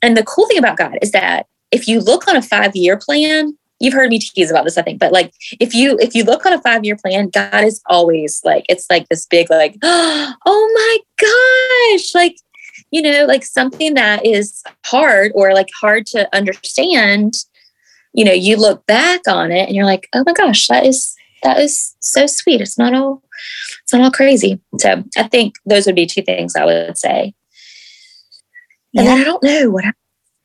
[0.02, 2.98] And the cool thing about God is that if you look on a five year
[2.98, 6.24] plan, you've heard me tease about this, I think, but like if you if you
[6.24, 9.76] look on a five year plan, God is always like it's like this big like,
[9.84, 12.38] oh my gosh, like
[12.96, 17.34] you know, like something that is hard or like hard to understand.
[18.14, 21.14] You know, you look back on it and you're like, oh my gosh, that is
[21.44, 22.62] that is so sweet.
[22.62, 23.22] It's not all
[23.84, 24.62] it's not all crazy.
[24.78, 27.34] So I think those would be two things I would say.
[28.96, 29.84] And then I don't know what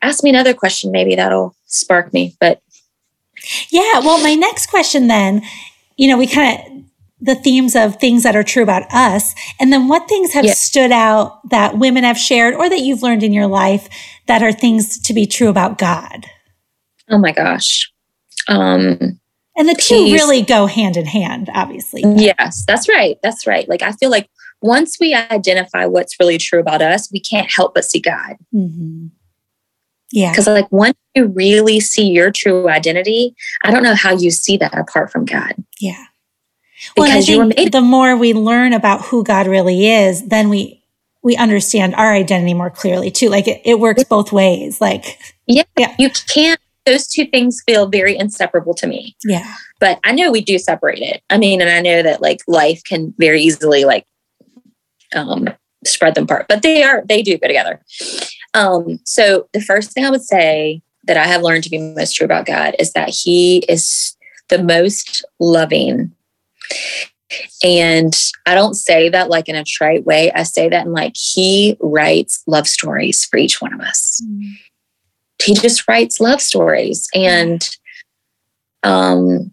[0.01, 2.35] ask me another question, maybe that'll spark me.
[2.41, 2.61] But
[3.71, 5.41] yeah, well, my next question then,
[5.95, 6.83] you know, we kind of
[7.21, 10.53] the themes of things that are true about us, and then what things have yeah.
[10.53, 13.87] stood out that women have shared or that you've learned in your life
[14.27, 16.25] that are things to be true about God.
[17.09, 17.91] Oh my gosh.
[18.47, 19.19] Um,
[19.55, 22.01] and the two really go hand in hand, obviously.
[22.05, 23.17] Yes, that's right.
[23.21, 23.69] That's right.
[23.69, 24.29] Like, I feel like
[24.61, 28.37] once we identify what's really true about us, we can't help but see God.
[28.53, 29.07] Mm-hmm.
[30.11, 30.31] Yeah.
[30.31, 34.57] Because, like, once you really see your true identity, I don't know how you see
[34.57, 35.53] that apart from God.
[35.79, 36.05] Yeah.
[36.97, 40.83] Well, I think the more we learn about who God really is, then we
[41.23, 43.29] we understand our identity more clearly too.
[43.29, 44.81] Like it, it works both ways.
[44.81, 49.15] Like yeah, yeah, you can't those two things feel very inseparable to me.
[49.23, 49.53] Yeah.
[49.79, 51.21] But I know we do separate it.
[51.29, 54.05] I mean, and I know that like life can very easily like
[55.15, 55.49] um
[55.85, 57.81] spread them apart, but they are they do go together.
[58.53, 62.15] Um, so the first thing I would say that I have learned to be most
[62.15, 64.15] true about God is that He is
[64.49, 66.11] the most loving.
[67.63, 68.13] And
[68.45, 70.31] I don't say that like in a trite way.
[70.31, 74.21] I say that in like He writes love stories for each one of us.
[74.25, 74.53] Mm.
[75.43, 77.07] He just writes love stories.
[77.15, 77.67] And
[78.83, 79.51] um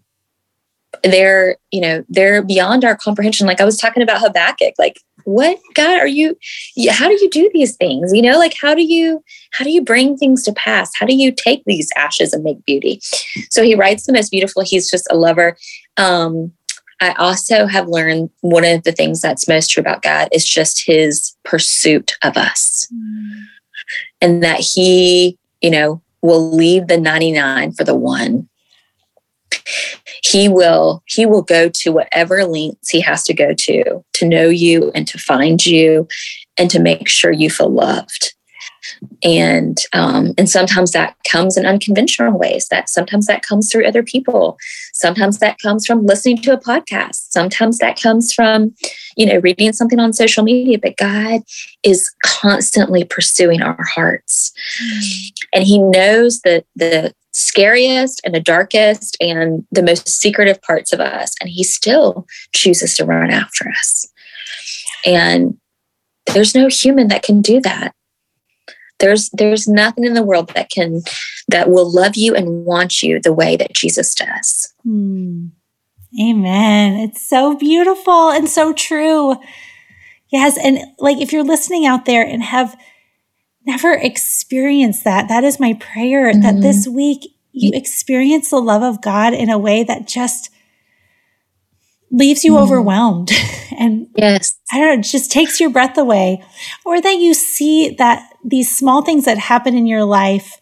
[1.03, 3.47] they're you know they're beyond our comprehension.
[3.47, 6.35] Like i was talking about habakkuk like what god are you
[6.89, 8.11] how do you do these things?
[8.13, 10.91] You know like how do you how do you bring things to pass?
[10.95, 12.99] How do you take these ashes and make beauty?
[13.49, 14.63] So he writes the most beautiful.
[14.63, 15.55] He's just a lover.
[15.97, 16.51] Um
[17.01, 20.85] i also have learned one of the things that's most true about god is just
[20.85, 23.43] his pursuit of us mm.
[24.21, 28.47] and that he you know, will leave the 99 for the one.
[30.23, 34.47] He will he will go to whatever lengths he has to go to to know
[34.47, 36.07] you and to find you
[36.57, 38.35] and to make sure you feel loved.
[39.23, 44.03] And um, and sometimes that comes in unconventional ways that sometimes that comes through other
[44.03, 44.57] people.
[44.93, 47.31] Sometimes that comes from listening to a podcast.
[47.31, 48.73] Sometimes that comes from
[49.17, 50.79] you know reading something on social media.
[50.79, 51.41] But god
[51.83, 54.51] is constantly pursuing our hearts.
[55.53, 60.99] And he knows that the scariest and the darkest and the most secretive parts of
[60.99, 61.35] us.
[61.41, 64.11] And he still chooses to run after us.
[65.05, 65.57] And
[66.33, 67.93] there's no human that can do that
[68.99, 71.01] there's there's nothing in the world that can
[71.47, 75.47] that will love you and want you the way that jesus does hmm.
[76.21, 79.35] amen it's so beautiful and so true
[80.29, 82.77] yes and like if you're listening out there and have
[83.65, 86.41] never experienced that that is my prayer mm-hmm.
[86.41, 90.49] that this week you experience the love of god in a way that just
[92.11, 92.61] leaves you mm.
[92.61, 93.31] overwhelmed
[93.77, 96.43] and yes i don't know just takes your breath away
[96.85, 100.59] or that you see that these small things that happen in your life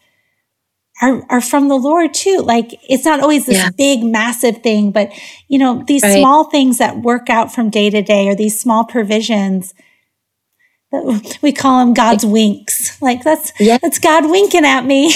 [1.02, 3.70] are, are from the lord too like it's not always this yeah.
[3.78, 5.12] big massive thing but
[5.48, 6.20] you know these right.
[6.20, 9.74] small things that work out from day to day or these small provisions
[10.92, 13.78] that we call them god's winks like that's yeah.
[13.82, 15.14] that's god winking at me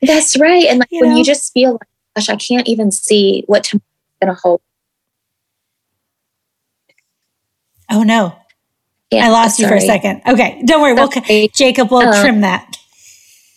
[0.00, 1.16] that's right and like you when know?
[1.16, 3.82] you just feel like gosh i can't even see what tomorrow's
[4.22, 4.60] gonna hold
[7.90, 8.36] Oh no.
[9.10, 10.20] Yeah, I lost you for a second.
[10.28, 10.62] Okay.
[10.66, 10.92] Don't worry.
[10.92, 11.08] We'll,
[11.54, 12.76] Jacob will um, trim that.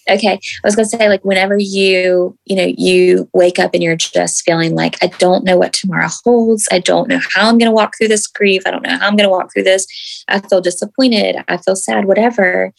[0.09, 0.33] Okay.
[0.33, 3.97] I was going to say, like, whenever you, you know, you wake up and you're
[3.97, 6.69] just feeling like, I don't know what tomorrow holds.
[6.71, 8.63] I don't know how I'm going to walk through this grief.
[8.65, 10.23] I don't know how I'm going to walk through this.
[10.29, 11.43] I feel disappointed.
[11.49, 12.71] I feel sad, whatever,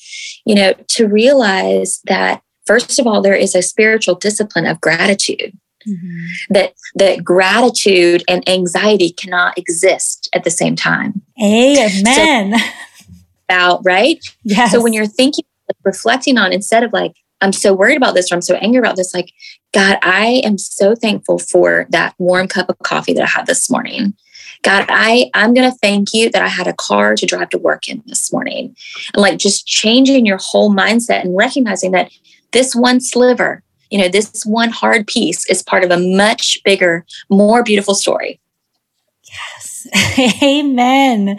[0.47, 5.59] you know, to realize that, first of all, there is a spiritual discipline of gratitude.
[5.87, 6.27] Mm-hmm.
[6.51, 11.23] That that gratitude and anxiety cannot exist at the same time.
[11.43, 12.59] Amen.
[12.59, 12.65] So,
[13.49, 14.19] about right.
[14.45, 14.73] Yes.
[14.73, 15.45] So when you're thinking,
[15.85, 18.97] reflecting on, instead of like, I'm so worried about this or I'm so angry about
[18.97, 19.33] this, like,
[19.75, 23.69] God, I am so thankful for that warm cup of coffee that I had this
[23.69, 24.15] morning.
[24.63, 27.59] God, I, I'm going to thank you that I had a car to drive to
[27.59, 28.77] work in this morning.
[29.13, 32.13] And like just changing your whole mindset and recognizing that
[32.53, 33.63] this one sliver
[33.93, 38.41] you know, this one hard piece is part of a much bigger, more beautiful story.
[39.31, 39.87] Yes.
[40.43, 41.39] Amen.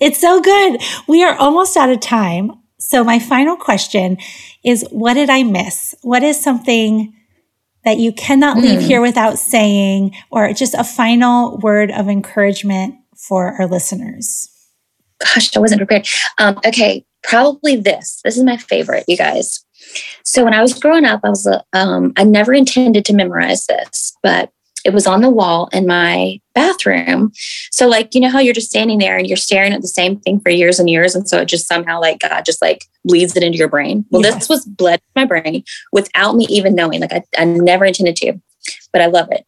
[0.00, 0.82] It's so good.
[1.08, 2.52] We are almost out of time.
[2.78, 4.18] So, my final question
[4.62, 5.94] is what did I miss?
[6.02, 7.14] What is something
[7.86, 8.86] that you cannot leave mm.
[8.86, 14.50] here without saying, or just a final word of encouragement for our listeners?
[15.20, 16.06] Gosh, I wasn't prepared.
[16.36, 18.20] Um, okay, probably this.
[18.24, 19.63] This is my favorite, you guys.
[20.24, 24.16] So when I was growing up, I was um, I never intended to memorize this,
[24.22, 24.50] but
[24.84, 27.32] it was on the wall in my bathroom.
[27.70, 30.20] So like you know how you're just standing there and you're staring at the same
[30.20, 33.36] thing for years and years, and so it just somehow like God just like bleeds
[33.36, 34.04] it into your brain.
[34.10, 34.34] Well, yes.
[34.34, 37.00] this was bled my brain without me even knowing.
[37.00, 38.40] Like I, I never intended to,
[38.92, 39.46] but I love it.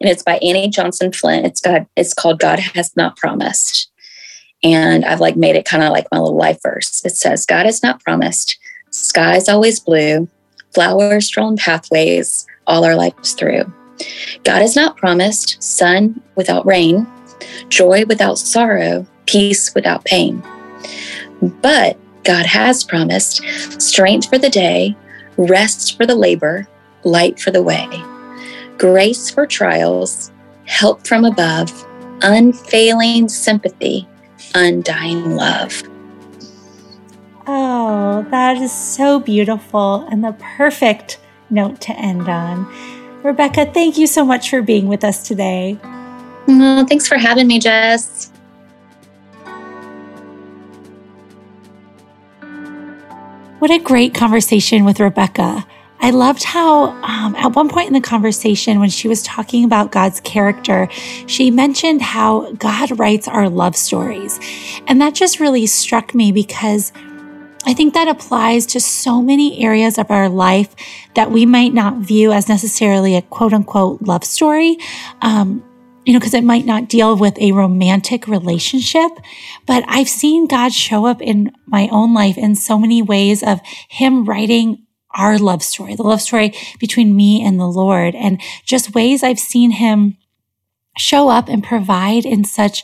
[0.00, 1.46] And it's by Annie Johnson Flint.
[1.46, 1.86] It's God.
[1.96, 3.90] It's called God Has Not Promised.
[4.62, 7.04] And I've like made it kind of like my little life verse.
[7.04, 8.58] It says, God has not promised
[8.98, 10.28] Skies always blue,
[10.74, 13.72] flowers strewn pathways all our lives through.
[14.44, 17.06] God has not promised sun without rain,
[17.68, 20.42] joy without sorrow, peace without pain.
[21.40, 23.42] But God has promised
[23.80, 24.96] strength for the day,
[25.36, 26.66] rest for the labor,
[27.04, 27.88] light for the way,
[28.78, 30.32] grace for trials,
[30.66, 31.86] help from above,
[32.22, 34.08] unfailing sympathy,
[34.54, 35.82] undying love.
[38.22, 41.18] That is so beautiful and the perfect
[41.50, 42.66] note to end on.
[43.22, 45.78] Rebecca, thank you so much for being with us today.
[46.48, 48.30] Oh, thanks for having me, Jes.
[53.58, 55.66] What a great conversation with Rebecca.
[56.00, 59.90] I loved how, um, at one point in the conversation, when she was talking about
[59.90, 60.88] God's character,
[61.26, 64.38] she mentioned how God writes our love stories.
[64.86, 66.92] And that just really struck me because
[67.68, 70.74] I think that applies to so many areas of our life
[71.14, 74.78] that we might not view as necessarily a quote unquote love story.
[75.20, 75.62] Um,
[76.06, 79.10] you know, because it might not deal with a romantic relationship,
[79.66, 83.60] but I've seen God show up in my own life in so many ways of
[83.90, 88.94] Him writing our love story, the love story between me and the Lord, and just
[88.94, 90.16] ways I've seen Him
[90.96, 92.82] show up and provide in such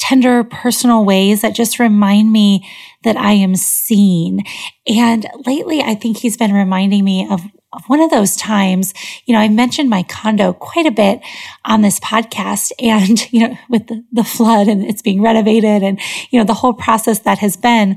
[0.00, 2.66] tender, personal ways that just remind me
[3.04, 4.42] that I am seen.
[4.86, 7.42] And lately, I think he's been reminding me of
[7.86, 8.92] one of those times,
[9.26, 11.20] you know, I mentioned my condo quite a bit
[11.64, 16.00] on this podcast and, you know, with the, the flood and it's being renovated and,
[16.30, 17.96] you know, the whole process that has been.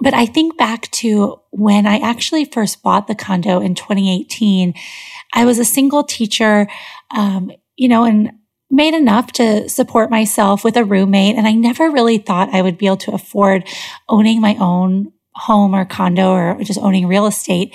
[0.00, 4.74] but I think back to when I actually first bought the condo in 2018.
[5.32, 6.68] I was a single teacher,
[7.10, 8.32] um, you know, and
[8.70, 11.36] made enough to support myself with a roommate.
[11.36, 13.68] And I never really thought I would be able to afford
[14.08, 17.74] owning my own home or condo or just owning real estate.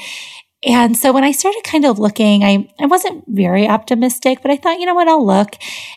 [0.66, 4.58] And so when I started kind of looking, I, I wasn't very optimistic, but I
[4.58, 5.56] thought, you know what, I'll look.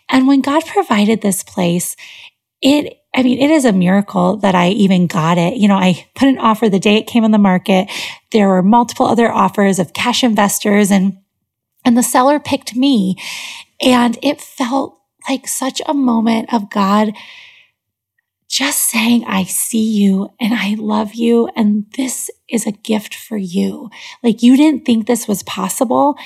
[0.09, 1.97] And when God provided this place,
[2.61, 5.57] it, I mean, it is a miracle that I even got it.
[5.57, 7.91] You know, I put an offer the day it came on the market.
[8.31, 11.19] There were multiple other offers of cash investors and,
[11.85, 13.17] and the seller picked me.
[13.83, 17.13] And it felt like such a moment of God
[18.53, 21.49] just saying, I see you and I love you.
[21.57, 23.89] And this is a gift for you.
[24.23, 26.17] Like you didn't think this was possible.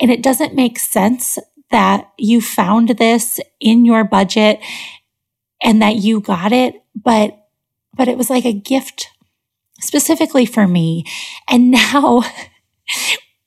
[0.00, 1.38] And it doesn't make sense
[1.70, 4.58] that you found this in your budget
[5.62, 6.74] and that you got it.
[6.96, 7.38] But,
[7.96, 9.10] but it was like a gift
[9.80, 11.04] specifically for me.
[11.48, 12.24] And now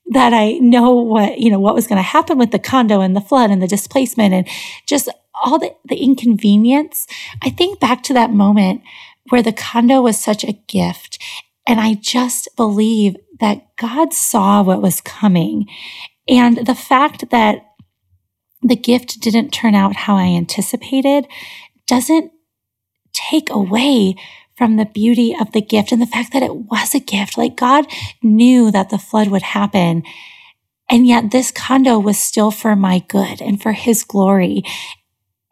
[0.09, 3.15] that I know what, you know, what was going to happen with the condo and
[3.15, 4.47] the flood and the displacement and
[4.85, 5.07] just
[5.43, 7.07] all the, the inconvenience,
[7.41, 8.81] I think back to that moment
[9.29, 11.21] where the condo was such a gift.
[11.67, 15.67] And I just believe that God saw what was coming.
[16.27, 17.65] And the fact that
[18.61, 21.27] the gift didn't turn out how I anticipated
[21.87, 22.31] doesn't
[23.13, 24.15] take away
[24.59, 27.37] from the beauty of the gift and the fact that it was a gift.
[27.37, 27.85] Like God
[28.21, 30.03] knew that the flood would happen.
[30.89, 34.63] And yet this condo was still for my good and for his glory.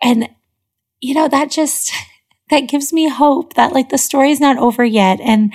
[0.04, 0.28] And,
[1.00, 1.94] you know, that just,
[2.50, 5.22] that gives me hope that like the story's not over yet.
[5.22, 5.54] And,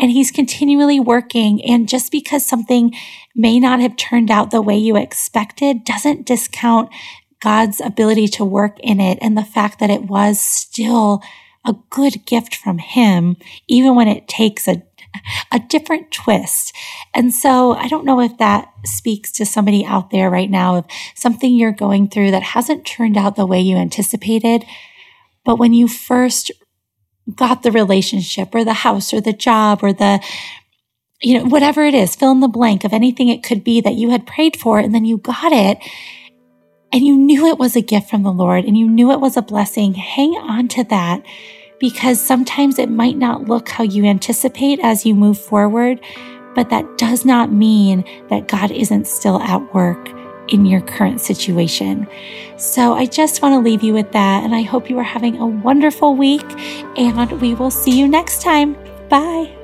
[0.00, 1.62] and he's continually working.
[1.62, 2.94] And just because something
[3.36, 6.88] may not have turned out the way you expected doesn't discount
[7.42, 11.22] God's ability to work in it and the fact that it was still
[11.64, 13.36] a good gift from him,
[13.68, 14.82] even when it takes a
[15.50, 16.74] a different twist.
[17.14, 20.86] And so I don't know if that speaks to somebody out there right now of
[21.14, 24.64] something you're going through that hasn't turned out the way you anticipated.
[25.44, 26.50] But when you first
[27.34, 30.20] got the relationship or the house or the job or the,
[31.20, 33.94] you know, whatever it is, fill in the blank of anything it could be that
[33.94, 35.78] you had prayed for and then you got it
[36.92, 39.36] and you knew it was a gift from the Lord and you knew it was
[39.36, 41.22] a blessing, hang on to that
[41.78, 46.00] because sometimes it might not look how you anticipate as you move forward,
[46.54, 50.10] but that does not mean that God isn't still at work
[50.48, 52.06] in your current situation.
[52.56, 54.44] So I just want to leave you with that.
[54.44, 56.44] And I hope you are having a wonderful week
[56.96, 58.76] and we will see you next time.
[59.08, 59.61] Bye.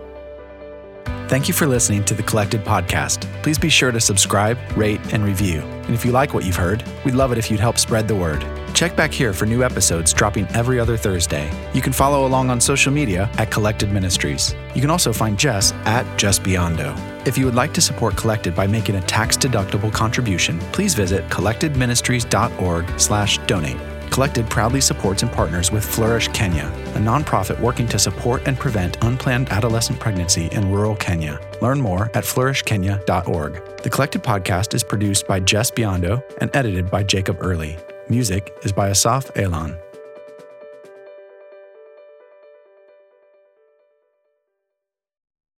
[1.28, 3.30] Thank you for listening to the Collected Podcast.
[3.42, 5.60] Please be sure to subscribe, rate, and review.
[5.60, 8.16] And if you like what you've heard, we'd love it if you'd help spread the
[8.16, 8.42] word.
[8.72, 11.50] Check back here for new episodes dropping every other Thursday.
[11.74, 14.54] You can follow along on social media at Collected Ministries.
[14.74, 16.96] You can also find Jes at Jes Biondo.
[17.26, 23.97] If you would like to support Collected by making a tax-deductible contribution, please visit collectedministries.org/donate.
[24.10, 29.02] Collected proudly supports and partners with Flourish Kenya, a nonprofit working to support and prevent
[29.04, 31.40] unplanned adolescent pregnancy in rural Kenya.
[31.62, 33.82] Learn more at flourishkenya.org.
[33.82, 37.76] The Collected podcast is produced by Jes Biondo and edited by Jacob Early.
[38.08, 39.76] Music is by Asaf Elon.